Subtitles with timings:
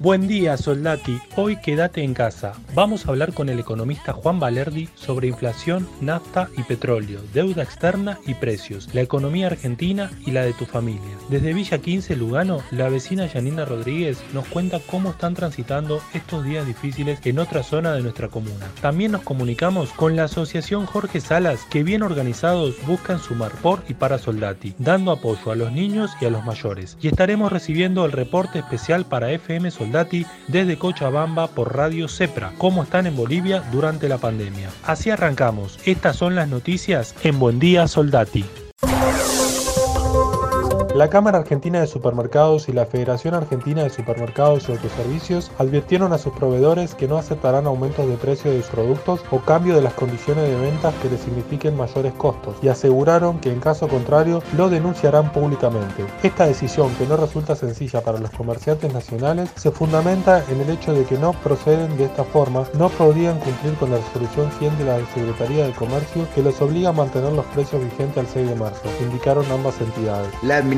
[0.00, 1.20] Buen día, Soldati.
[1.36, 2.54] Hoy quédate en casa.
[2.74, 8.18] Vamos a hablar con el economista Juan Valerdi sobre inflación, nafta y petróleo, deuda externa
[8.26, 11.16] y precios, la economía argentina y la de tu familia.
[11.30, 16.66] Desde Villa 15, Lugano, la vecina Janina Rodríguez nos cuenta cómo están transitando estos días
[16.66, 18.66] difíciles en otra zona de nuestra comuna.
[18.80, 23.94] También nos comunicamos con la Asociación Jorge Salas, que bien organizados buscan sumar por y
[23.94, 26.98] para Soldati, dando apoyo a los niños y a los mayores.
[27.00, 29.83] Y estaremos recibiendo el reporte especial para FM Soldati
[30.48, 34.70] desde Cochabamba por Radio Cepra, cómo están en Bolivia durante la pandemia.
[34.84, 35.78] Así arrancamos.
[35.84, 38.44] Estas son las noticias en Buen Día Soldati.
[40.94, 46.18] La Cámara Argentina de Supermercados y la Federación Argentina de Supermercados y Autoservicios advirtieron a
[46.18, 49.94] sus proveedores que no aceptarán aumentos de precio de sus productos o cambio de las
[49.94, 54.70] condiciones de ventas que les signifiquen mayores costos y aseguraron que en caso contrario lo
[54.70, 56.06] denunciarán públicamente.
[56.22, 60.92] Esta decisión, que no resulta sencilla para los comerciantes nacionales, se fundamenta en el hecho
[60.92, 64.84] de que no proceden de esta forma, no podrían cumplir con la resolución 100 de
[64.84, 68.54] la Secretaría de Comercio que los obliga a mantener los precios vigentes al 6 de
[68.54, 70.32] marzo, indicaron ambas entidades.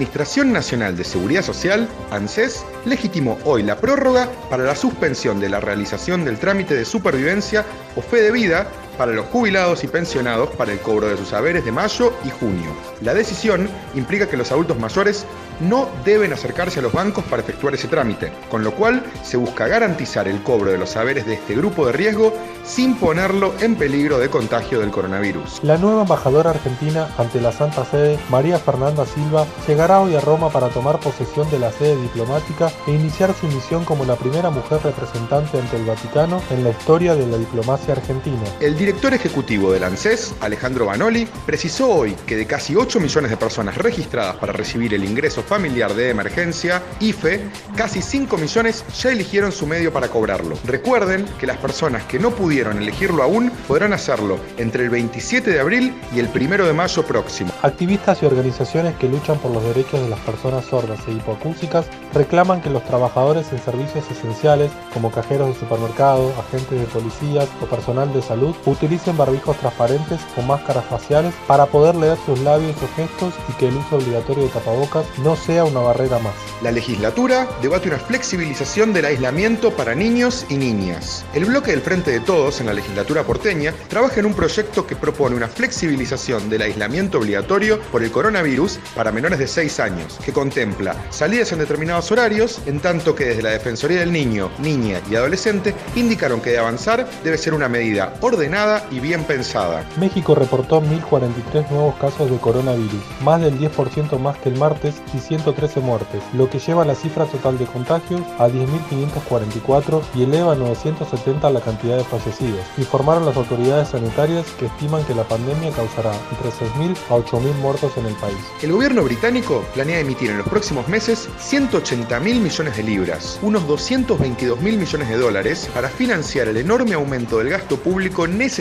[0.07, 5.59] Administración Nacional de Seguridad Social, ANSES, legitimó hoy la prórroga para la suspensión de la
[5.59, 7.67] realización del trámite de supervivencia
[7.97, 11.65] o fe de vida para los jubilados y pensionados para el cobro de sus haberes
[11.65, 12.71] de mayo y junio.
[13.01, 15.27] La decisión implica que los adultos mayores
[15.61, 19.67] no deben acercarse a los bancos para efectuar ese trámite, con lo cual se busca
[19.67, 22.33] garantizar el cobro de los haberes de este grupo de riesgo
[22.65, 25.61] sin ponerlo en peligro de contagio del coronavirus.
[25.63, 30.51] La nueva embajadora argentina ante la Santa Sede, María Fernanda Silva, llegará hoy a Roma
[30.51, 34.81] para tomar posesión de la sede diplomática e iniciar su misión como la primera mujer
[34.83, 38.43] representante ante el Vaticano en la historia de la diplomacia argentina.
[38.61, 43.37] El director ejecutivo del ANSES, Alejandro Banoli, precisó hoy que de casi 8 millones de
[43.37, 47.41] personas registradas para recibir el ingreso familiar de emergencia, IFE,
[47.75, 50.57] casi 5 millones ya eligieron su medio para cobrarlo.
[50.65, 55.59] Recuerden que las personas que no pudieron elegirlo aún podrán hacerlo entre el 27 de
[55.59, 57.51] abril y el 1 de mayo próximo.
[57.63, 62.61] Activistas y organizaciones que luchan por los derechos de las personas sordas e hipoacúsicas reclaman
[62.61, 68.13] que los trabajadores en servicios esenciales, como cajeros de supermercados, agentes de policías o personal
[68.13, 73.35] de salud, utilicen barbijos transparentes o máscaras faciales para poder leer sus labios o gestos
[73.49, 76.35] y que el uso obligatorio de tapabocas no sea una barrera más.
[76.63, 81.25] La legislatura debate una flexibilización del aislamiento para niños y niñas.
[81.35, 84.97] El bloque del Frente de Todos en la legislatura porteña trabaja en un proyecto que
[84.97, 90.33] propone una flexibilización del aislamiento obligatorio por el coronavirus para menores de 6 años, que
[90.33, 95.15] contempla salidas en determinados horarios, en tanto que desde la Defensoría del Niño, Niña y
[95.15, 99.85] Adolescente indicaron que de avanzar debe ser una medida ordenada y bien pensada.
[99.99, 105.19] México reportó 1.043 nuevos casos de coronavirus, más del 10% más que el martes y
[105.19, 110.57] 113 muertes, lo que lleva la cifra total de contagios a 10.544 y eleva a
[110.57, 112.61] 970 la cantidad de fallecidos.
[112.79, 117.97] Informaron las autoridades sanitarias que estiman que la pandemia causará entre 6.000 a 8.000 muertos
[117.97, 118.39] en el país.
[118.63, 123.67] El gobierno británico planea emitir en los próximos meses 180 mil millones de libras, unos
[123.69, 128.56] 222 mil millones de dólares, para financiar el enorme aumento del gasto público necesario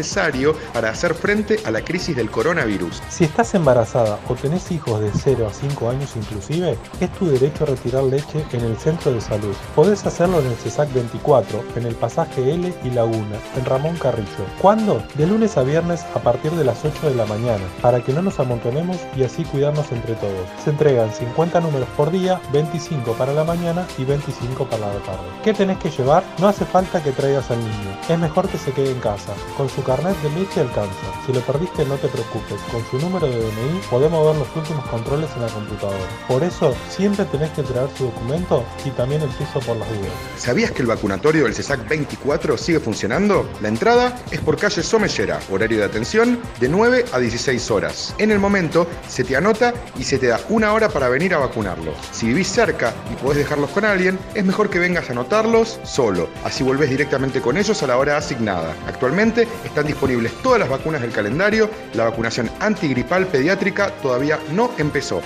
[0.74, 3.02] para hacer frente a la crisis del coronavirus.
[3.10, 7.66] Si estás embarazada o tenés hijos de 0 a 5 años inclusive, es tu derecho
[7.66, 9.56] retirar leche en el centro de salud.
[9.74, 14.46] Podés hacerlo en el CESAC 24, en el pasaje L y Laguna, en Ramón Carrillo.
[14.62, 15.02] ¿Cuándo?
[15.16, 18.22] De lunes a viernes a partir de las 8 de la mañana, para que no
[18.22, 20.50] nos amontonemos y así cuidarnos entre todos.
[20.64, 25.24] Se entregan 50 números por día, 25 para la mañana y 25 para la tarde.
[25.44, 26.24] ¿Qué tenés que llevar?
[26.40, 27.98] No hace falta que traigas al niño.
[28.10, 29.34] Es mejor que se quede en casa.
[29.58, 31.06] Con su carnet de leche alcanza.
[31.26, 32.60] Si lo perdiste no te preocupes.
[32.72, 36.04] Con su número de DNI podemos ver los últimos controles en la computadora.
[36.28, 40.12] Por eso siempre tenés que traer su documento y también el piso por las dudas.
[40.38, 43.48] ¿Sabías que el vacunatorio del CESAC 24 sigue funcionando?
[43.62, 48.16] La entrada es por calle Somellera, horario de atención de 9 a 16 horas.
[48.18, 51.38] En el momento se te anota y se te da una hora para venir a
[51.38, 51.96] vacunarlos.
[52.12, 56.28] Si vivís cerca y podés dejarlos con alguien, es mejor que vengas a anotarlos solo,
[56.44, 58.74] así volvés directamente con ellos a la hora asignada.
[58.88, 65.22] Actualmente están disponibles todas las vacunas del calendario, la vacunación antigripal pediátrica todavía no empezó.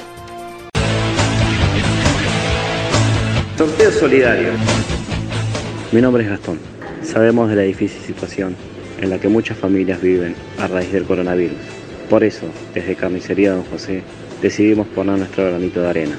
[3.56, 4.50] Sorteo solidario.
[5.92, 6.57] Mi nombre es Gastón.
[7.04, 8.56] Sabemos de la difícil situación
[9.00, 11.60] en la que muchas familias viven a raíz del coronavirus.
[12.10, 14.01] Por eso, desde Carnicería Don José,
[14.42, 16.16] decidimos poner nuestro granito de arena.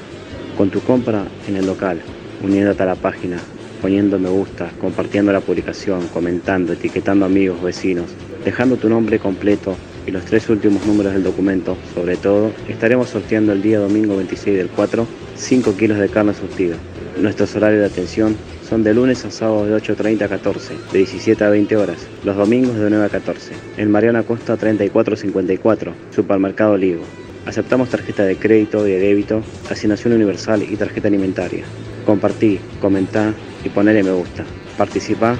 [0.57, 1.99] Con tu compra en el local,
[2.41, 3.39] uniéndote a la página,
[3.81, 8.11] poniendo me gusta, compartiendo la publicación, comentando, etiquetando amigos, vecinos,
[8.45, 9.75] dejando tu nombre completo
[10.05, 14.57] y los tres últimos números del documento, sobre todo, estaremos sorteando el día domingo 26
[14.57, 16.75] del 4 5 kilos de carne surtida.
[17.19, 18.35] Nuestros horarios de atención
[18.67, 22.37] son de lunes a sábado de 8.30 a 14, de 17 a 20 horas, los
[22.37, 23.53] domingos de 9 a 14.
[23.77, 27.03] En Mariana Costa 3454, Supermercado Ligo.
[27.45, 31.63] Aceptamos tarjeta de crédito y de débito, asignación universal y tarjeta alimentaria.
[32.05, 33.33] Compartí, comentá
[33.63, 34.45] y ponele me gusta.
[34.77, 35.37] Participa,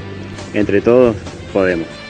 [0.53, 1.15] entre todos
[1.51, 2.00] podemos.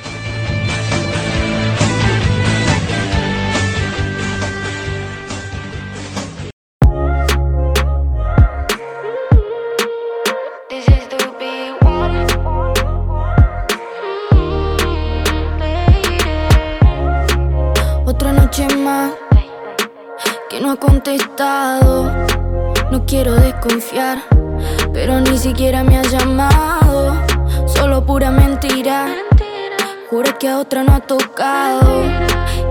[30.61, 32.03] Otra no ha tocado.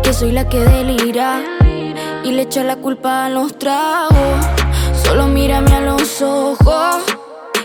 [0.02, 1.42] Que soy la que delira
[2.24, 4.46] y le echa la culpa a los tragos.
[5.04, 6.96] Solo mírame a los ojos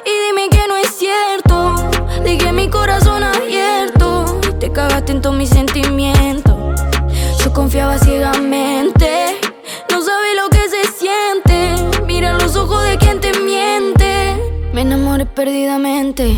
[0.06, 1.76] y dime que no es cierto.
[2.24, 4.06] Dejé mi corazón abierto
[4.60, 6.82] te cagaste en todos mis sentimientos.
[7.44, 9.38] Yo confiaba ciegamente,
[9.92, 12.04] no sabes lo que se siente.
[12.08, 14.38] Mira los ojos de quien te miente.
[14.74, 16.36] Me enamoré perdidamente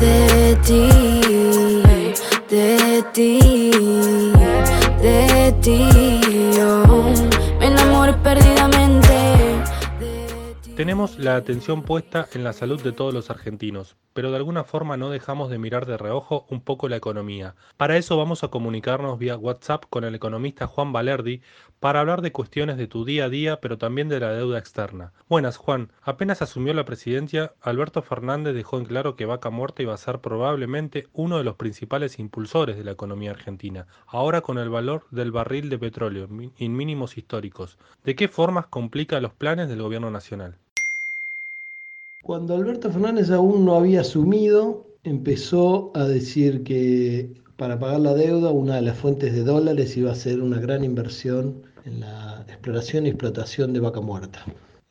[0.00, 1.82] de ti,
[2.54, 3.38] de ti,
[5.02, 6.23] de ti.
[10.84, 14.98] Tenemos la atención puesta en la salud de todos los argentinos, pero de alguna forma
[14.98, 17.54] no dejamos de mirar de reojo un poco la economía.
[17.78, 21.40] Para eso vamos a comunicarnos vía WhatsApp con el economista Juan Valerdi
[21.80, 25.14] para hablar de cuestiones de tu día a día, pero también de la deuda externa.
[25.26, 25.90] Buenas, Juan.
[26.02, 30.18] Apenas asumió la presidencia, Alberto Fernández dejó en claro que Vaca Muerta iba a ser
[30.18, 35.32] probablemente uno de los principales impulsores de la economía argentina, ahora con el valor del
[35.32, 36.28] barril de petróleo
[36.58, 37.78] en mínimos históricos.
[38.04, 40.58] ¿De qué formas complica los planes del gobierno nacional?
[42.24, 48.50] Cuando Alberto Fernández aún no había asumido, empezó a decir que para pagar la deuda
[48.50, 53.04] una de las fuentes de dólares iba a ser una gran inversión en la exploración
[53.04, 54.42] y explotación de vaca muerta.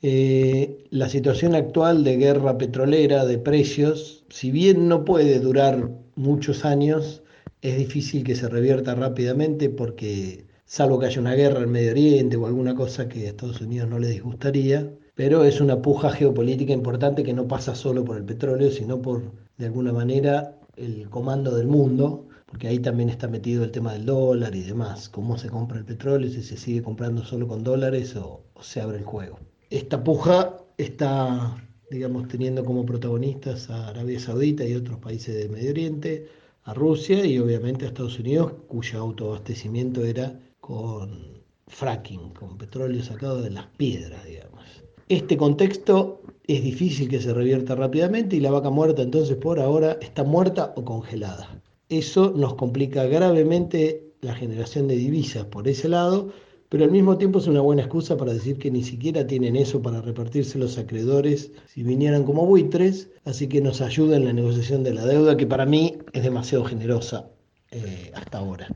[0.03, 6.65] Eh, la situación actual de guerra petrolera, de precios, si bien no puede durar muchos
[6.65, 7.23] años,
[7.63, 12.37] es difícil que se revierta rápidamente porque, salvo que haya una guerra en Medio Oriente
[12.37, 16.73] o alguna cosa que a Estados Unidos no le disgustaría, pero es una puja geopolítica
[16.73, 19.21] importante que no pasa solo por el petróleo, sino por,
[19.57, 24.05] de alguna manera, el comando del mundo, porque ahí también está metido el tema del
[24.05, 28.15] dólar y demás, cómo se compra el petróleo, si se sigue comprando solo con dólares
[28.15, 29.39] o, se abre el juego.
[29.69, 31.57] Esta puja está,
[31.91, 36.27] digamos, teniendo como protagonistas a Arabia Saudita y otros países del Medio Oriente,
[36.63, 43.41] a Rusia y obviamente a Estados Unidos, cuyo autoabastecimiento era con fracking, con petróleo sacado
[43.41, 44.63] de las piedras, digamos.
[45.09, 49.97] Este contexto es difícil que se revierta rápidamente y la vaca muerta entonces por ahora
[50.01, 51.61] está muerta o congelada.
[51.89, 56.31] Eso nos complica gravemente la generación de divisas por ese lado,
[56.69, 59.81] pero al mismo tiempo es una buena excusa para decir que ni siquiera tienen eso
[59.81, 64.83] para repartirse los acreedores si vinieran como buitres, así que nos ayuda en la negociación
[64.83, 67.29] de la deuda, que para mí es demasiado generosa
[67.71, 68.69] eh, hasta ahora,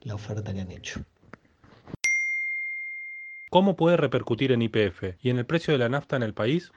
[0.00, 1.00] la oferta que han hecho.
[3.50, 6.72] ¿Cómo puede repercutir en IPF y en el precio de la nafta en el país?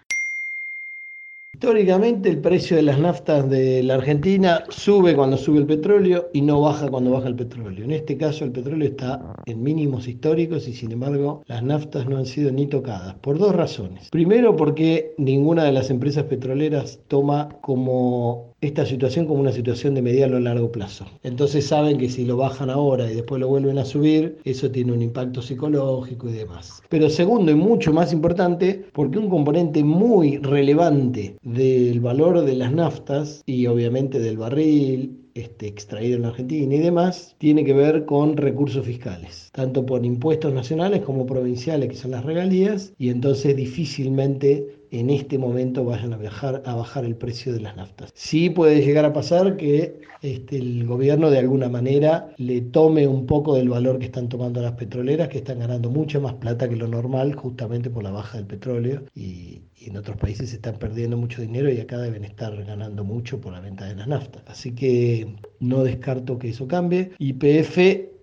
[1.52, 6.42] Históricamente el precio de las naftas de la Argentina sube cuando sube el petróleo y
[6.42, 7.84] no baja cuando baja el petróleo.
[7.84, 12.18] En este caso el petróleo está en mínimos históricos y sin embargo las naftas no
[12.18, 14.10] han sido ni tocadas por dos razones.
[14.12, 20.01] Primero porque ninguna de las empresas petroleras toma como esta situación como una situación de
[20.01, 21.06] mediano o largo plazo.
[21.24, 24.92] Entonces saben que si lo bajan ahora y después lo vuelven a subir, eso tiene
[24.92, 26.82] un impacto psicológico y demás.
[26.89, 32.72] Pero segundo y mucho más importante, porque un componente muy relevante del valor de las
[32.72, 38.36] naftas y obviamente del barril, este, extraído en Argentina y demás, tiene que ver con
[38.36, 44.78] recursos fiscales, tanto por impuestos nacionales como provinciales, que son las regalías, y entonces difícilmente
[44.91, 48.12] en este momento vayan a, viajar, a bajar el precio de las naftas.
[48.15, 53.25] Sí puede llegar a pasar que este, el gobierno de alguna manera le tome un
[53.25, 56.75] poco del valor que están tomando las petroleras, que están ganando mucha más plata que
[56.75, 61.15] lo normal justamente por la baja del petróleo y, en otros países se están perdiendo
[61.15, 64.43] mucho dinero y acá deben estar ganando mucho por la venta de las naftas.
[64.46, 67.12] Así que no descarto que eso cambie.
[67.17, 67.77] YPF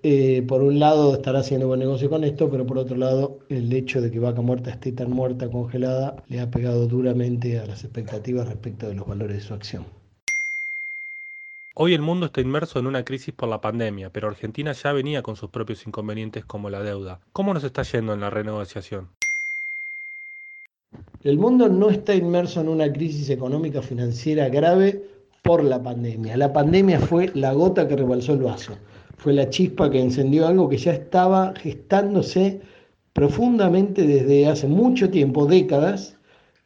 [0.08, 3.72] eh, por un lado estará haciendo buen negocio con esto, pero por otro lado el
[3.72, 7.82] hecho de que Vaca Muerta esté tan muerta, congelada, le ha pegado duramente a las
[7.82, 9.84] expectativas respecto de los valores de su acción.
[11.75, 15.22] Hoy el mundo está inmerso en una crisis por la pandemia, pero Argentina ya venía
[15.22, 17.18] con sus propios inconvenientes como la deuda.
[17.32, 19.08] ¿Cómo nos está yendo en la renegociación?
[21.25, 25.02] El mundo no está inmerso en una crisis económica financiera grave
[25.42, 26.36] por la pandemia.
[26.36, 28.78] La pandemia fue la gota que rebalsó el vaso
[29.16, 32.61] fue la chispa que encendió algo que ya estaba gestándose
[33.12, 36.18] profundamente desde hace mucho tiempo, décadas,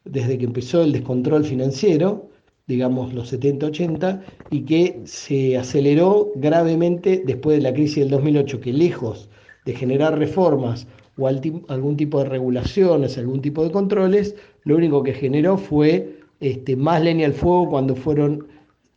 [0.05, 2.29] desde que empezó el descontrol financiero,
[2.67, 8.73] digamos los 70-80, y que se aceleró gravemente después de la crisis del 2008, que
[8.73, 9.29] lejos
[9.65, 15.13] de generar reformas o algún tipo de regulaciones, algún tipo de controles, lo único que
[15.13, 18.49] generó fue este, más leña al fuego cuando fueron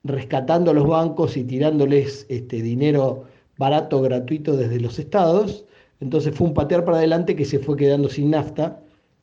[0.03, 3.25] rescatando a los bancos y tirándoles este, dinero
[3.57, 5.65] barato, gratuito desde los estados.
[5.99, 8.81] Entonces fue un patear para adelante que se fue quedando sin nafta,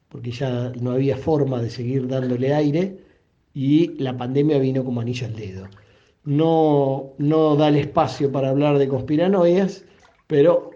[0.08, 2.98] porque ya no había forma de seguir dándole aire
[3.54, 5.68] y la pandemia vino como anillo al dedo.
[6.24, 9.84] No, no da el espacio para hablar de conspiranoias,
[10.26, 10.70] pero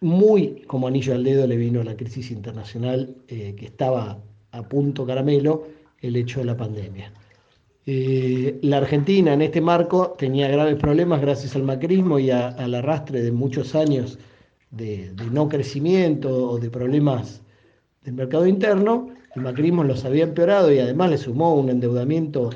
[0.00, 4.18] muy como anillo al dedo le vino la crisis internacional eh, que estaba
[4.52, 5.66] a punto caramelo
[6.00, 7.12] el hecho de la pandemia.
[7.92, 13.20] Eh, la Argentina en este marco tenía graves problemas gracias al macrismo y al arrastre
[13.20, 14.16] de muchos años
[14.70, 17.42] de, no crecimiento o de problemas
[18.04, 19.08] del mercado interno.
[19.34, 22.50] El macrismo los había empeorado y además le sumó un endeudamiento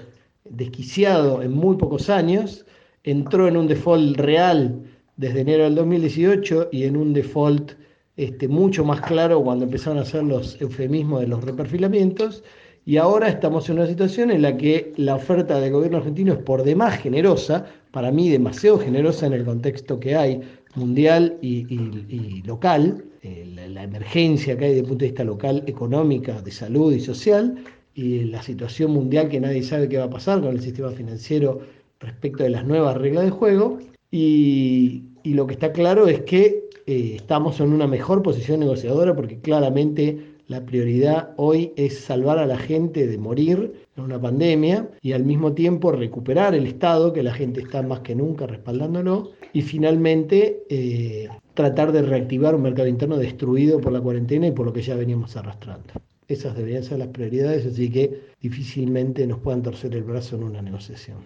[0.44, 2.64] desquiciado en muy pocos años.
[3.02, 4.84] Entró en un default real
[5.16, 7.72] desde enero del 2018 y en un default
[8.16, 12.44] este, mucho más claro cuando empezaron a hacer los eufemismos de los reperfilamientos
[12.86, 16.38] y ahora estamos en una situación en la que la oferta del gobierno argentino es
[16.38, 20.42] por demás generosa, para mí demasiado generosa en el contexto que hay
[20.74, 26.42] mundial y, local, eh, la, emergencia que hay desde el punto de vista local, económica,
[26.42, 27.56] de salud y social,
[27.94, 31.60] y la situación mundial que nadie sabe qué va a pasar con el sistema financiero
[32.00, 33.78] respecto de las nuevas reglas de juego.
[34.10, 39.38] Y, lo que está claro es que eh, estamos en una mejor posición negociadora porque
[39.38, 45.12] claramente la prioridad hoy es salvar a la gente de morir en una pandemia y
[45.12, 49.62] al mismo tiempo recuperar el Estado, que la gente está más que nunca respaldándolo, y
[49.62, 54.72] finalmente eh, tratar de reactivar un mercado interno destruido por la cuarentena y por lo
[54.72, 55.94] que ya veníamos arrastrando.
[56.28, 60.60] Esas deberían ser las prioridades, así que difícilmente nos puedan torcer el brazo en una
[60.60, 61.18] negociación.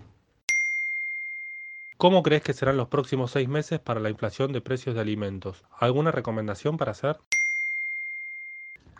[1.97, 5.65] ¿Cómo crees que serán los próximos seis meses para la inflación de precios de alimentos?
[5.81, 7.17] ¿Alguna recomendación para hacer?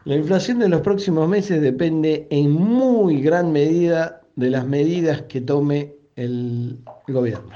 [0.09, 5.43] La inflación de los próximos meses depende en muy gran medida de las medidas que
[5.43, 7.51] tome el gobierno.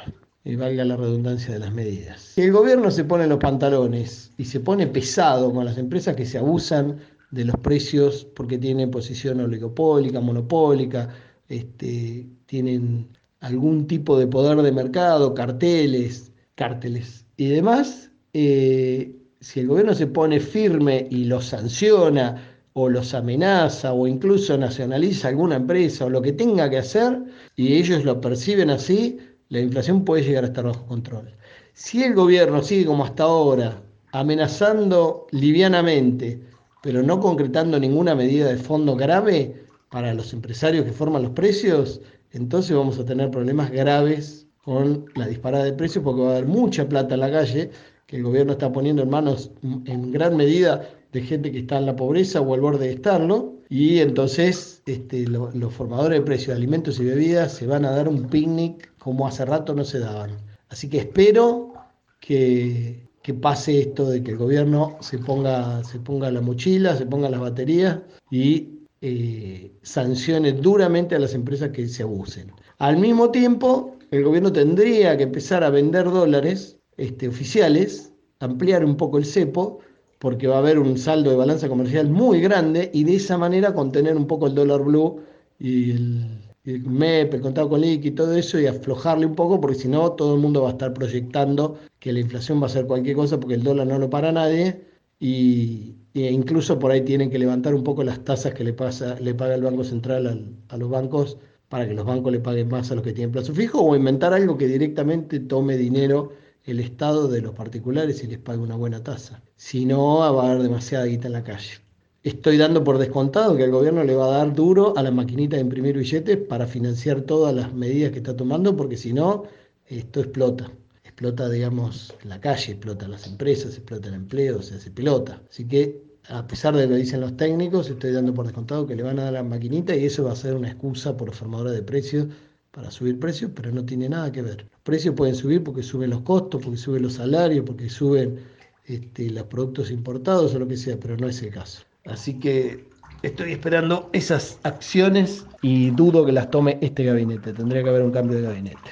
[0.44, 2.20] Y valga la redundancia de las medidas.
[2.20, 6.26] Si el gobierno se pone los pantalones y se pone pesado con las empresas que
[6.26, 6.98] se abusan
[7.30, 11.08] de los precios porque tienen posición oligopólica, monopólica,
[11.48, 13.08] este, tienen
[13.40, 20.06] algún tipo de poder de mercado, carteles, cárteles y demás, eh, si el gobierno se
[20.06, 22.40] pone firme y los sanciona
[22.74, 27.24] o los amenaza o incluso nacionaliza alguna empresa o lo que tenga que hacer
[27.56, 29.18] y ellos lo perciben así,
[29.48, 31.34] la inflación puede llegar a estar bajo control.
[31.74, 33.82] Si el gobierno sigue como hasta ahora,
[34.12, 36.40] amenazando livianamente,
[36.80, 42.00] pero no concretando ninguna medida de fondo grave para los empresarios que forman los precios,
[42.30, 46.46] entonces vamos a tener problemas graves con la disparada de precios porque va a haber
[46.46, 47.70] mucha plata en la calle
[48.12, 51.96] el gobierno está poniendo en manos en gran medida de gente que está en la
[51.96, 56.98] pobreza o al borde de estarlo, y entonces este, los formadores de precios de alimentos
[57.00, 60.36] y bebidas se van a dar un picnic como hace rato no se daban.
[60.68, 61.72] Así que espero
[62.20, 63.08] que,
[63.40, 67.40] pase esto de que el gobierno se ponga, se ponga la mochila, se ponga las
[67.40, 67.98] baterías
[68.30, 72.52] y eh, sancione duramente a las empresas que se abusen.
[72.78, 78.96] Al mismo tiempo, el gobierno tendría que empezar a vender dólares este, oficiales, ampliar un
[78.96, 79.80] poco el cepo,
[80.18, 83.74] porque va a haber un saldo de balanza comercial muy grande y de esa manera
[83.74, 85.20] contener un poco el dólar blue
[85.58, 89.78] y el MEP, el contado con liqui y todo eso y aflojarle un poco porque
[89.78, 92.86] si no todo el mundo va a estar proyectando que la inflación va a ser
[92.86, 94.84] cualquier cosa porque el dólar no lo para nadie
[95.18, 99.18] y, e incluso por ahí tienen que levantar un poco las tasas que le, pasa,
[99.18, 102.92] le paga el Banco Central a los bancos para que los bancos le paguen más
[102.92, 106.30] a los que tienen plazo fijo o inventar algo que directamente tome dinero
[106.64, 109.42] el Estado de los particulares y les pague una buena tasa.
[109.56, 111.80] Si no, va a haber demasiada guita en la calle.
[112.22, 115.56] Estoy dando por descontado que el gobierno le va a dar duro a la maquinita
[115.56, 119.44] de imprimir billetes para financiar todas las medidas que está tomando, porque si no,
[119.86, 120.70] esto explota.
[121.02, 125.42] Explota, digamos, la calle, explota las empresas, explota el empleo, se hace pelota.
[125.50, 128.94] Así que, a pesar de lo que dicen los técnicos, estoy dando por descontado que
[128.94, 131.36] le van a dar la maquinita y eso va a ser una excusa por los
[131.36, 132.28] formadores de precios
[132.72, 134.66] para subir precios, pero no tiene nada que ver.
[134.72, 138.40] Los precios pueden subir porque suben los costos, porque suben los salarios, porque suben
[138.86, 141.84] este, los productos importados o lo que sea, pero no es el caso.
[142.06, 142.88] Así que
[143.22, 147.52] estoy esperando esas acciones y dudo que las tome este gabinete.
[147.52, 148.90] Tendría que haber un cambio de gabinete.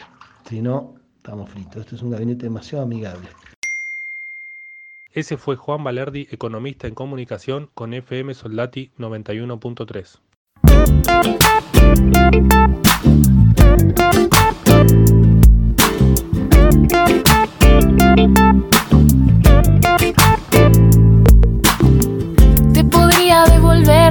[0.49, 1.79] Si no, estamos fritos.
[1.79, 3.29] Este es un gabinete demasiado amigable.
[5.13, 10.21] Ese fue Juan Valerdi, economista en comunicación con FM Soldati 91.3.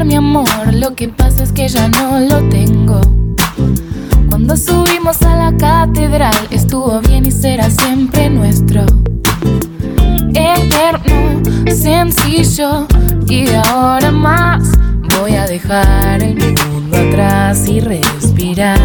[0.09, 2.99] mi amor, lo que pasa es que ya no lo tengo.
[4.27, 8.85] Cuando subimos a la catedral estuvo bien y será siempre nuestro.
[10.33, 12.87] Eterno, sencillo
[13.27, 14.71] y ahora más
[15.19, 16.37] voy a dejar el
[16.71, 18.79] mundo atrás y respirar.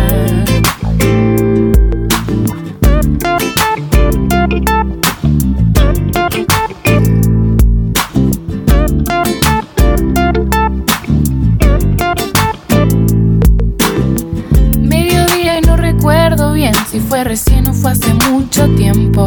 [16.95, 19.27] Si fue recién o fue hace mucho tiempo.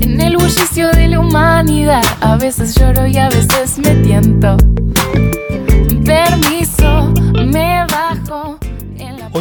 [0.00, 4.56] En el bullicio de la humanidad, a veces lloro y a veces me tiento.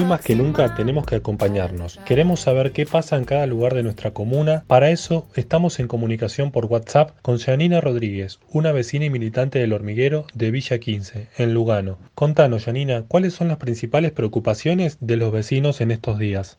[0.07, 1.99] Más que nunca tenemos que acompañarnos.
[2.05, 4.63] Queremos saber qué pasa en cada lugar de nuestra comuna.
[4.65, 9.73] Para eso estamos en comunicación por WhatsApp con Janina Rodríguez, una vecina y militante del
[9.73, 11.97] hormiguero de Villa 15, en Lugano.
[12.15, 16.57] Contanos, Janina, ¿cuáles son las principales preocupaciones de los vecinos en estos días?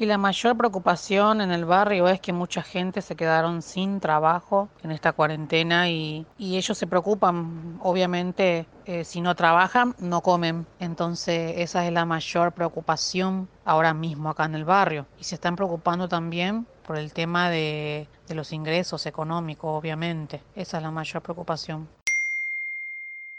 [0.00, 4.68] Y la mayor preocupación en el barrio es que mucha gente se quedaron sin trabajo
[4.84, 10.66] en esta cuarentena y, ellos se preocupan, obviamente, eh, si no trabajan, no comen.
[10.78, 15.04] Entonces esa es la mayor preocupación ahora mismo acá en el barrio.
[15.18, 20.40] Y se están preocupando también por el tema de, de los ingresos económicos, obviamente.
[20.54, 21.88] Esa es la mayor preocupación.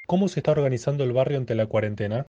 [0.07, 2.25] ¿Cómo se está organizando el barrio ante la cuarentena?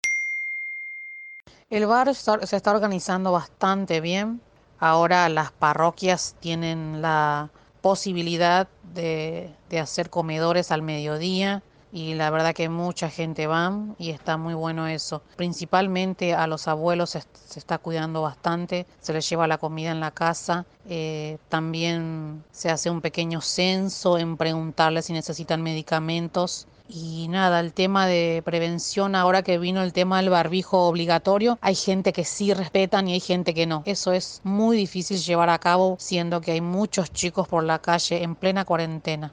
[1.71, 4.41] El barrio se está organizando bastante bien.
[4.81, 12.69] Ahora las parroquias tienen la posibilidad de, hacer comedores al mediodía y la verdad que
[12.69, 15.23] mucha gente va y está muy bueno eso.
[15.37, 17.23] Principalmente a los abuelos se,
[17.57, 22.91] está cuidando bastante, se les lleva la comida en la casa, eh, también se hace
[22.91, 29.43] un pequeño censo en preguntarles si necesitan medicamentos y nada, el tema de prevención, ahora
[29.43, 33.55] que vino el tema del barbijo obligatorio, hay gente que sí respetan y hay gente
[33.55, 33.85] que no.
[33.87, 38.25] Eso es muy difícil llevar a cabo, siendo que hay muchos chicos por la calle
[38.25, 39.33] en plena cuarentena.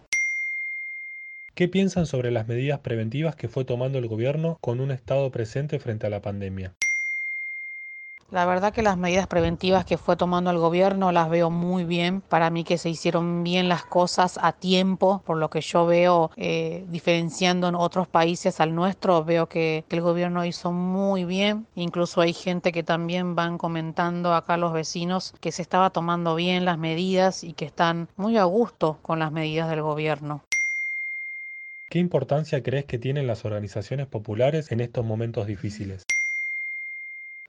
[1.58, 5.80] ¿Qué piensan sobre las medidas preventivas que fue tomando el gobierno con un Estado presente
[5.80, 6.76] frente a la pandemia?
[8.30, 12.22] La verdad que las medidas preventivas que fue tomando el gobierno las veo muy bien.
[12.22, 16.30] Para mí que se hicieron bien las cosas a tiempo, por lo que yo veo
[16.38, 21.65] eh, diferenciando en otros países al nuestro, veo que, el gobierno hizo muy bien.
[21.74, 26.65] Incluso hay gente que también van comentando acá los vecinos que se estaba tomando bien
[26.65, 30.43] las medidas y que están muy a gusto con las medidas del gobierno.
[31.89, 36.04] ¿Qué importancia crees que tienen las organizaciones populares en estos momentos difíciles?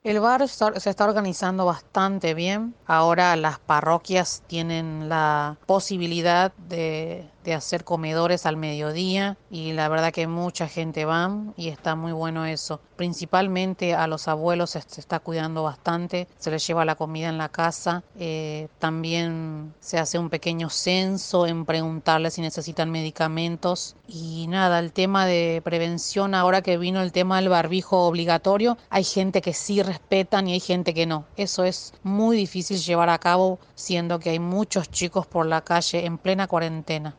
[0.01, 2.73] El bar se está organizando bastante bien.
[2.87, 10.13] Ahora las parroquias tienen la posibilidad de de hacer comedores al mediodía y la verdad
[10.13, 12.79] que mucha gente va y está muy bueno eso.
[12.95, 17.49] Principalmente a los abuelos se, está cuidando bastante, se les lleva la comida en la
[17.49, 24.77] casa, eh, también se hace un pequeño censo en preguntarles si necesitan medicamentos y nada,
[24.77, 29.53] el tema de prevención, ahora que vino el tema del barbijo obligatorio, hay gente que
[29.53, 31.25] sí respetan y hay gente que no.
[31.35, 36.05] Eso es muy difícil llevar a cabo siendo que hay muchos chicos por la calle
[36.05, 37.15] en plena cuarentena.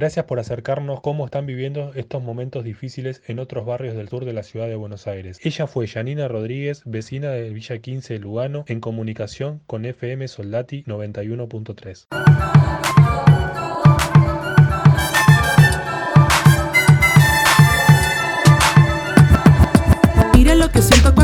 [0.00, 4.32] Gracias por acercarnos cómo están viviendo estos momentos difíciles en otros barrios del sur de
[4.32, 5.38] la ciudad de Buenos Aires.
[5.42, 10.84] Ella fue Janina Rodríguez, vecina de Villa 15 de Lugano, en comunicación con FM Soldati
[10.84, 12.89] 91.3.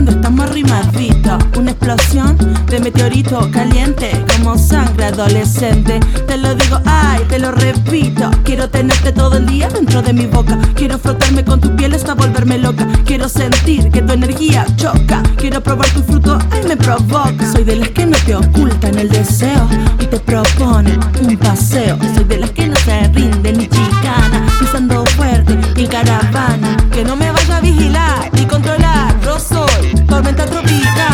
[0.07, 2.39] cuando estamos arrimadito Una explosión
[2.69, 6.01] de meteorito caliente Como sangre adolescente.
[6.27, 8.31] Te lo digo, ay, te lo repito.
[8.45, 10.59] Quiero tenerte todo el día dentro de mi boca.
[10.75, 12.87] Quiero frotarme con tu piel hasta volverme loca.
[13.05, 15.23] Quiero sentir que tu energía choca.
[15.37, 17.53] Quiero probar tu fruto, ay, me provoca.
[17.53, 21.99] Soy de las que no te ocultan el deseo Y te propone un paseo.
[22.15, 26.77] Soy de las que no se rinde ni chicana Pisando fuerte y caravana.
[26.93, 31.06] Que no me vaya a vigilar ni controlar Yo soy tormenta tropical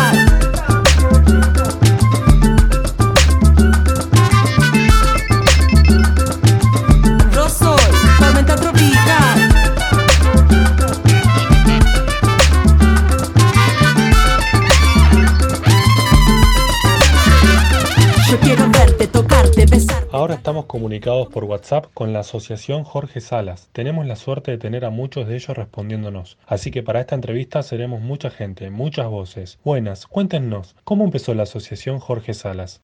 [20.43, 23.69] estamos comunicados por WhatsApp con la Asociación Jorge Salas.
[23.71, 26.37] Tenemos la suerte de tener a muchos de ellos respondiéndonos.
[26.45, 29.57] Así que para esta entrevista seremos mucha gente, muchas voces.
[29.63, 32.81] Buenas, cuéntenos, ¿cómo empezó la Asociación Jorge Salas?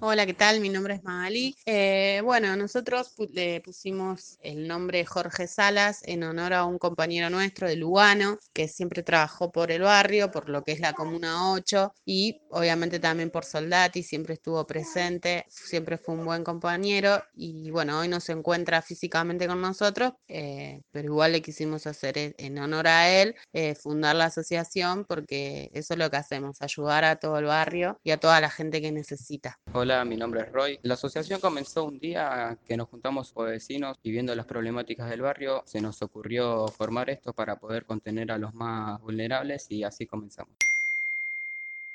[0.00, 0.60] Hola, ¿qué tal?
[0.60, 1.56] Mi nombre es Magali.
[1.66, 7.66] Eh, bueno, nosotros le pusimos el nombre Jorge Salas en honor a un compañero nuestro
[7.66, 11.92] de Lugano, que siempre trabajó por el barrio, por lo que es la Comuna 8,
[12.04, 17.98] y obviamente también por Soldati, siempre estuvo presente, siempre fue un buen compañero, y bueno,
[17.98, 22.56] hoy no se encuentra físicamente con nosotros, eh, pero igual le quisimos hacer e- en
[22.58, 27.16] honor a él, eh, fundar la asociación, porque eso es lo que hacemos, ayudar a
[27.16, 29.58] todo el barrio y a toda la gente que necesita.
[29.72, 30.78] Hola, mi nombre es Roy.
[30.82, 35.22] La asociación comenzó un día que nos juntamos con vecinos y viendo las problemáticas del
[35.22, 40.04] barrio, se nos ocurrió formar esto para poder contener a los más vulnerables y así
[40.04, 40.54] comenzamos.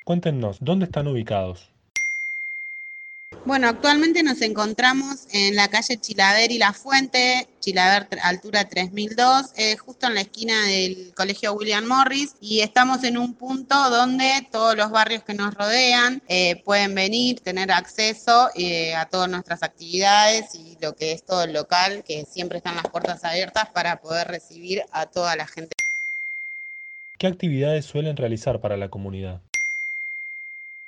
[0.03, 1.72] Cuéntenos, ¿dónde están ubicados?
[3.45, 9.75] Bueno, actualmente nos encontramos en la calle Chilaver y La Fuente, Chilaver altura 3002, eh,
[9.75, 14.77] justo en la esquina del Colegio William Morris, y estamos en un punto donde todos
[14.77, 20.55] los barrios que nos rodean eh, pueden venir, tener acceso eh, a todas nuestras actividades
[20.55, 24.29] y lo que es todo el local, que siempre están las puertas abiertas para poder
[24.29, 25.75] recibir a toda la gente.
[27.17, 29.41] ¿Qué actividades suelen realizar para la comunidad?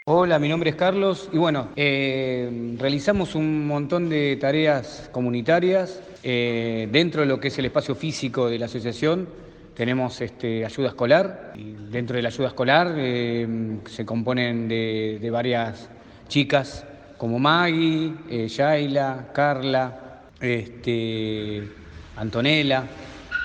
[0.07, 6.87] Hola, mi nombre es Carlos y bueno, eh, realizamos un montón de tareas comunitarias eh,
[6.91, 9.27] dentro de lo que es el espacio físico de la asociación.
[9.73, 15.89] Tenemos este, ayuda escolar y dentro de la ayuda escolar eh, se componen de, varias
[16.27, 16.85] chicas
[17.17, 21.67] como Maggie, Yaila, Carla, este,
[22.15, 22.83] Antonella,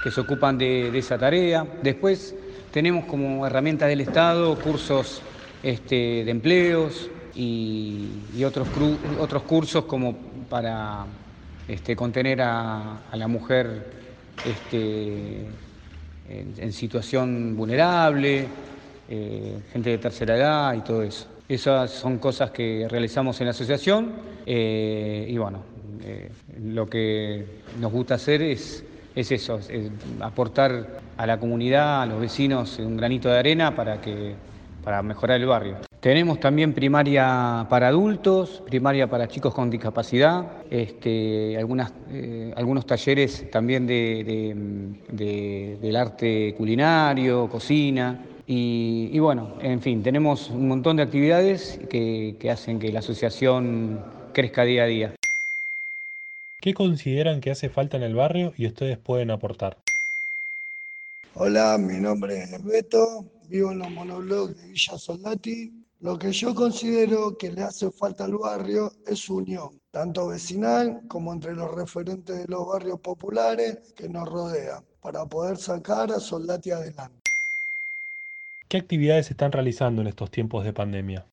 [0.05, 1.67] que se ocupan de, de esa tarea.
[1.83, 2.35] Después
[2.71, 5.23] tenemos como herramienta del Estado cursos
[5.63, 8.09] este, de empleos y,
[8.45, 8.69] otros,
[9.19, 10.17] otros cursos como
[10.49, 11.07] para
[11.69, 13.87] este, contener a, la mujer
[14.45, 15.47] este,
[16.29, 18.47] en, situación vulnerable,
[19.09, 21.27] eh, gente de tercera edad y todo eso.
[21.49, 24.13] Esas son cosas que realizamos en la asociación
[24.47, 25.63] eh, y bueno,
[26.05, 26.31] eh,
[26.63, 27.45] lo que
[27.81, 32.79] nos gusta hacer es, es eso, es, es aportar a la comunidad, a los vecinos
[32.79, 34.35] un granito de arena para, que,
[34.83, 35.77] para mejorar el barrio.
[36.01, 43.51] Tenemos también primaria para adultos, primaria para chicos con discapacidad, este, algunas, eh, algunos talleres
[43.51, 48.25] también de, de- de- del arte culinario, cocina.
[48.47, 53.01] Y, y bueno, en fin, tenemos un montón de actividades que, que hacen que la
[53.01, 54.01] asociación
[54.33, 55.15] crezca día a día.
[56.61, 59.79] ¿Qué consideran que hace falta en el barrio y ustedes pueden aportar?
[61.35, 65.85] Hola, mi nombre es Beto, vivo en los monoblocks de Villa Soldati.
[66.01, 71.33] Lo que yo considero que le hace falta al barrio es unión, tanto vecinal como
[71.33, 76.71] entre los referentes de los barrios populares que nos rodean, para poder sacar a Soldati
[76.71, 77.21] adelante.
[78.69, 81.27] ¿Qué actividades se están realizando en estos tiempos de pandemia?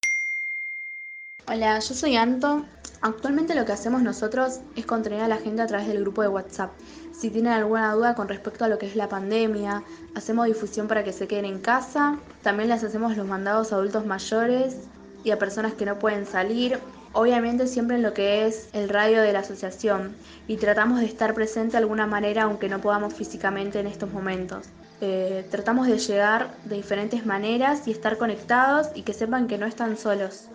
[1.50, 2.66] Hola, yo soy Anto.
[3.00, 6.28] Actualmente lo que hacemos nosotros es contener a la gente a través del grupo de
[6.28, 6.74] WhatsApp.
[7.18, 9.82] Si tienen alguna duda con respecto a lo que es la pandemia,
[10.14, 12.20] hacemos difusión para que se queden en casa.
[12.42, 14.90] También les hacemos los mandados a adultos mayores
[15.24, 16.80] y a personas que no pueden salir.
[17.14, 20.18] Obviamente siempre en lo que es el radio de la asociación
[20.50, 24.66] y tratamos de estar presente de alguna manera aunque no podamos físicamente en estos momentos.
[25.00, 29.66] Eh, tratamos de llegar de diferentes maneras y estar conectados y que sepan que no
[29.66, 30.50] están solos.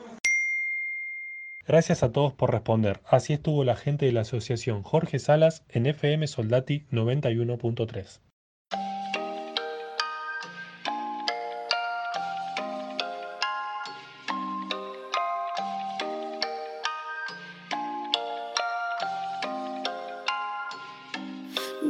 [1.67, 3.01] Gracias a todos por responder.
[3.07, 8.21] Así estuvo la gente de la asociación Jorge Salas en FM Soldati 91.3.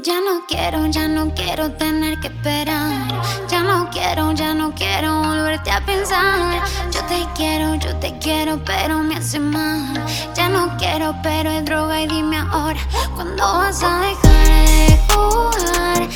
[0.05, 3.23] Ya no quiero, ya no quiero tener que esperar.
[3.49, 6.92] Ya no quiero, ya no quiero volverte a pensar.
[7.13, 10.03] Te quiero, yo te quiero, pero me hace mal.
[10.35, 12.81] Ya no quiero, pero es droga y dime ahora,
[13.15, 16.09] ¿cuándo vas a dejar de jugar?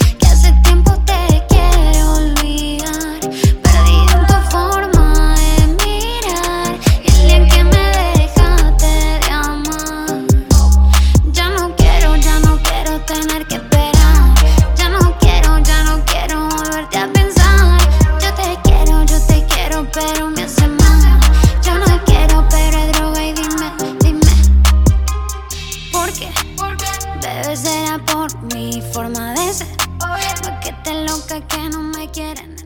[31.26, 31.75] Te loca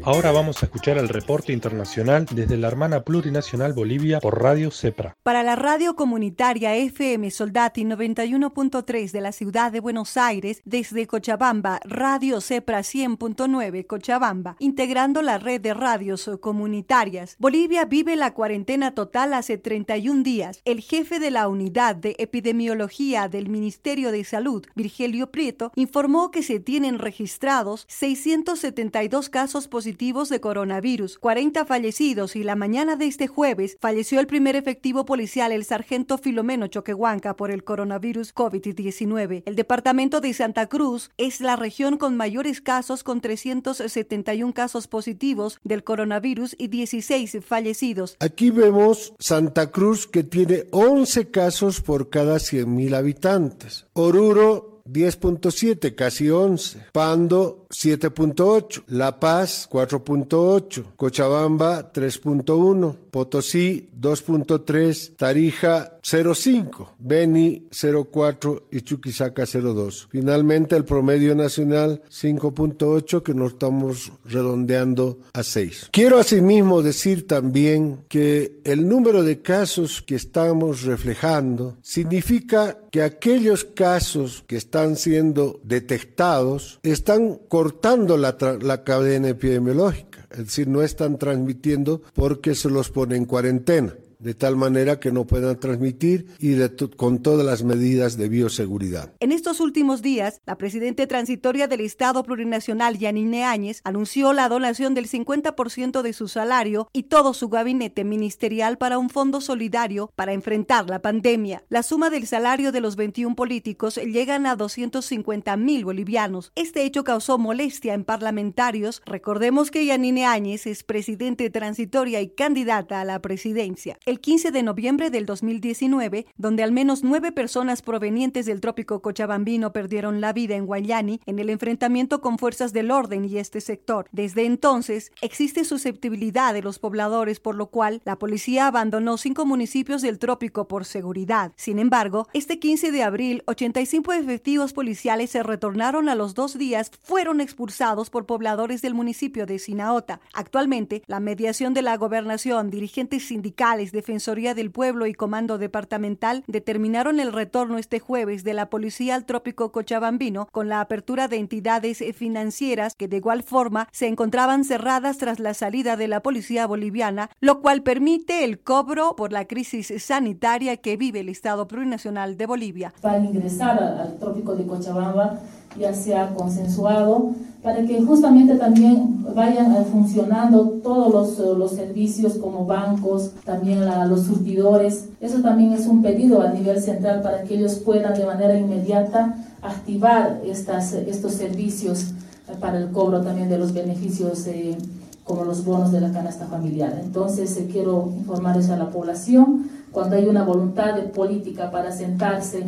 [0.03, 5.15] Ahora vamos a escuchar el reporte internacional desde la hermana plurinacional Bolivia por Radio CEPRA.
[5.23, 11.81] Para la radio comunitaria FM Soldati 91.3 de la ciudad de Buenos Aires, desde Cochabamba,
[11.85, 17.37] Radio Cepra 100.9 Cochabamba, integrando la red de radios comunitarias.
[17.39, 20.63] Bolivia vive la cuarentena total hace 31 días.
[20.65, 26.43] El jefe de la unidad de epidemiología del Ministerio de Salud, Virgilio Prieto, informó que
[26.43, 33.27] se tienen registrados 672 casos positivos de coronavirus, 40 fallecidos y la mañana de este
[33.27, 39.43] jueves falleció el primer efectivo policial, el sargento Filomeno Choquehuanca, por el coronavirus COVID-19.
[39.45, 45.59] El departamento de Santa Cruz es la región con mayores casos con 371 casos positivos
[45.65, 48.17] del coronavirus y 16 fallecidos.
[48.21, 53.87] Aquí vemos Santa Cruz que tiene 11 casos por cada 100.000 habitantes.
[53.93, 56.87] Oruro 10.7, casi 11.
[56.93, 58.83] Pando 7.8.
[58.89, 60.85] La Paz 4.8.
[60.97, 62.97] Cochabamba 3.1.
[63.11, 65.17] Potosí 2.3.
[65.17, 66.89] Tarija 0.5.
[66.99, 70.09] Beni 0.4 y Chuquisaca 0.2.
[70.11, 75.89] Finalmente el promedio nacional 5.8 que nos estamos redondeando a 6.
[75.93, 83.65] Quiero asimismo decir también que el número de casos que estamos reflejando significa que aquellos
[83.65, 91.19] casos que están siendo detectados están cortando la, la cadena epidemiológica, es decir, no están
[91.19, 96.57] transmitiendo porque se los pone en cuarentena de tal manera que no puedan transmitir y
[96.97, 99.13] con todas las medidas de bioseguridad.
[99.21, 104.95] En estos últimos días, la presidenta transitoria del Estado Plurinacional, Yanine Áñez, anunció la donación
[104.95, 110.33] del 50% de su salario y todo su gabinete ministerial para un fondo solidario para
[110.33, 111.65] enfrentar la pandemia.
[111.69, 116.53] La suma del salario de los 21 políticos llegan a 250 mil bolivianos.
[116.55, 119.03] Este hecho causó molestia en parlamentarios.
[119.07, 124.65] Recordemos que Yanine Áñez es presidente transitoria y candidata a la presidencia el 15 de
[124.65, 130.57] noviembre del 2019, donde al menos nueve personas provenientes del trópico cochabambino perdieron la vida
[130.57, 134.09] en Guayani en el enfrentamiento con fuerzas del orden y este sector.
[134.11, 140.03] Desde entonces, existe susceptibilidad de los pobladores, por lo cual la policía abandonó cinco municipios
[140.03, 141.53] del trópico por seguridad.
[141.55, 146.91] Sin embargo, este 15 de abril, 85 efectivos policiales se retornaron a los dos días,
[147.01, 150.21] fueron expulsados por pobladores del municipio de Sinaota.
[150.35, 157.21] Actualmente, la mediación de la gobernación, dirigentes sindicales, Defensoría del Pueblo y Comando Departamental determinaron
[157.21, 162.03] el retorno este jueves de la Policía al Trópico Cochabambino con la apertura de entidades
[162.15, 167.29] financieras que de igual forma se encontraban cerradas tras la salida de la Policía Boliviana,
[167.41, 172.47] lo cual permite el cobro por la crisis sanitaria que vive el Estado Plurinacional de
[172.47, 172.95] Bolivia.
[173.03, 175.41] Para ingresar al Trópico de Cochabamba
[175.79, 177.31] ya se ha consensuado
[177.63, 184.23] para que justamente también vayan funcionando todos los, los servicios como bancos, también la, los
[184.23, 185.11] surtidores.
[185.21, 189.37] Eso también es un pedido a nivel central para que ellos puedan de manera inmediata
[189.61, 192.13] activar estas, estos servicios
[192.61, 194.77] para el cobro también de los beneficios eh,
[195.25, 196.99] como los bonos de la canasta familiar.
[197.03, 202.65] Entonces eh, quiero informarles a la población, cuando hay una voluntad de política para sentarse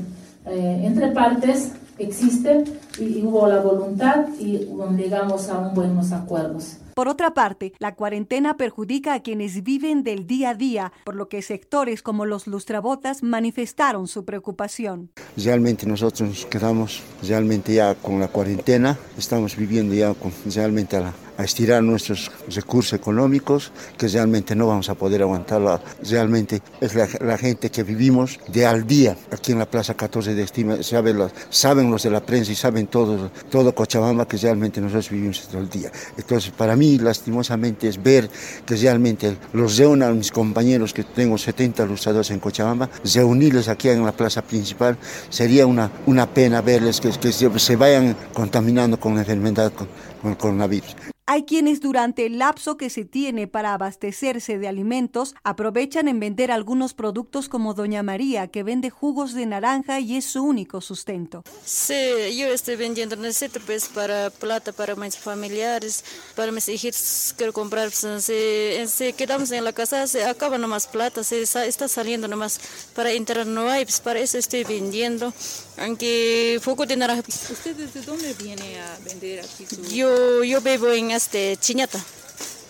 [0.46, 2.64] eh, entre partes, existe
[2.98, 6.76] y, y, hubo la voluntad y llegamos a un buenos acuerdos.
[6.94, 11.28] Por otra parte, la cuarentena perjudica a quienes viven del día a día, por lo
[11.28, 15.10] que sectores como los lustrabotas manifestaron su preocupación.
[15.36, 21.00] Realmente nosotros nos quedamos realmente ya con la cuarentena, estamos viviendo ya con, realmente a
[21.00, 25.80] la, a estirar nuestros recursos económicos, que realmente no vamos a poder aguantarlo.
[26.08, 30.42] Realmente es la, gente que vivimos de al día aquí en la Plaza 14 de
[30.42, 35.48] Estima, saben los, de la prensa y saben todo, todo Cochabamba que realmente nosotros vivimos
[35.48, 35.90] todo el día.
[36.16, 38.28] Entonces, para mí, lastimosamente, es ver
[38.64, 43.88] que realmente los reúnan a mis compañeros, que tengo 70 ilustradores en Cochabamba, reunirles aquí
[43.88, 44.96] en la plaza principal,
[45.30, 49.72] sería una, una pena verles que, se vayan contaminando con la enfermedad,
[50.22, 50.96] con, el coronavirus.
[51.32, 56.50] Hay quienes durante el lapso que se tiene para abastecerse de alimentos aprovechan en vender
[56.50, 61.44] algunos productos como Doña María, que vende jugos de naranja y es su único sustento.
[61.64, 61.94] Sí,
[62.36, 66.04] yo estoy vendiendo, necesito pues para plata para mis familiares,
[66.34, 70.88] para mis hijos, quiero comprar, pues, si, si quedamos en la casa se acaba nomás
[70.88, 72.60] plata, se está saliendo nomás,
[72.96, 75.32] para entrar no hay, pues para eso estoy vendiendo,
[75.78, 77.22] aunque poco de naranja.
[77.28, 79.82] ¿Usted desde dónde viene a vender aquí su...?
[79.84, 80.11] Yo,
[80.44, 82.00] yo vivo en este Chiñata.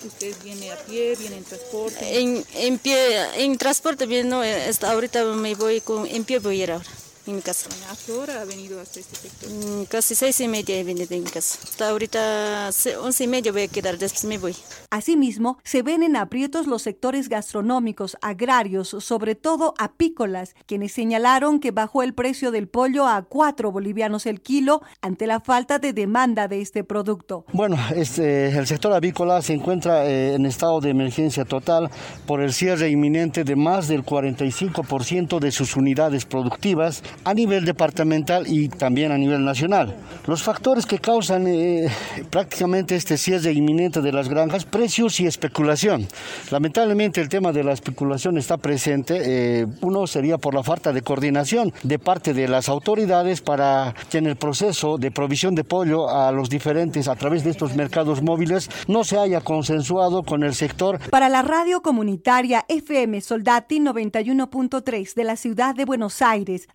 [0.04, 2.18] ¿Usted viene a pie, viene en transporte?
[2.18, 6.60] En, en pie, en transporte bien, no, hasta ahorita me voy con, en pie voy
[6.60, 6.90] a ir ahora,
[7.26, 7.68] en mi casa.
[7.90, 9.50] ¿A qué hora ha venido hasta este sector?
[9.50, 11.58] Mm, Casi seis y media he venido en mi casa.
[11.62, 14.56] Hasta ahorita once y media voy a quedar, después me voy.
[14.90, 21.70] Asimismo, se ven en aprietos los sectores gastronómicos, agrarios, sobre todo apícolas, quienes señalaron que
[21.70, 26.48] bajó el precio del pollo a 4 bolivianos el kilo ante la falta de demanda
[26.48, 27.44] de este producto.
[27.52, 31.90] Bueno, este, el sector avícola se encuentra eh, en estado de emergencia total
[32.26, 38.44] por el cierre inminente de más del 45% de sus unidades productivas a nivel departamental
[38.46, 39.96] y también a nivel nacional.
[40.26, 41.88] Los factores que causan eh,
[42.30, 46.06] prácticamente este cierre inminente de las granjas, precios y especulación.
[46.50, 49.22] Lamentablemente el tema de la especulación está presente.
[49.24, 54.18] eh, uno sería por la falta de coordinación de parte de las autoridades para que
[54.18, 58.22] en el proceso de provisión de pollo a los diferentes a través de estos mercados
[58.22, 60.98] móviles no se haya consensuado con el sector.
[61.10, 66.68] Para la radio comunitaria FM Soldati 91.3 de la ciudad de Buenos Aires,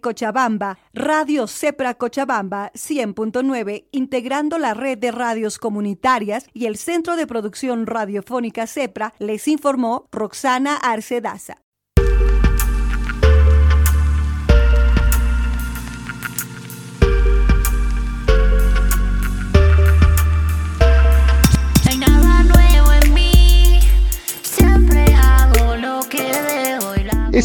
[0.00, 7.26] Cochabamba, Radio Cepra Cochabamba 100.9, integrando la red de radios comunitarias y el Centro de
[7.26, 11.61] Producción Radiofónica Cepra, les informó Roxana Arcedaza.